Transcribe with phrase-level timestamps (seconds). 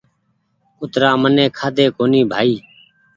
[0.77, 2.55] ڪُترآ مني کآڌي ڪُوني بآئي